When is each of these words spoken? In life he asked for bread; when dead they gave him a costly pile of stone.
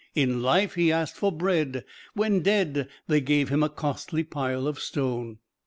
In 0.15 0.41
life 0.41 0.73
he 0.73 0.91
asked 0.91 1.15
for 1.15 1.31
bread; 1.31 1.85
when 2.15 2.39
dead 2.39 2.89
they 3.07 3.21
gave 3.21 3.49
him 3.49 3.61
a 3.61 3.69
costly 3.69 4.23
pile 4.23 4.65
of 4.65 4.79
stone. 4.79 5.37